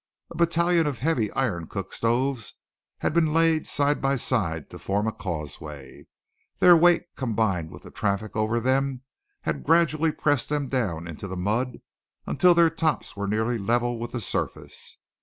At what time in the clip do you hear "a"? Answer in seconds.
0.31-0.35, 5.05-5.11